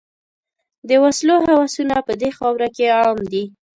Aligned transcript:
د 0.89 0.91
وسلو 1.03 1.35
هوسونه 1.47 1.95
په 2.07 2.13
دې 2.21 2.29
خاوره 2.37 2.67
کې 2.75 2.85
عام 2.99 3.19
دي. 3.31 3.43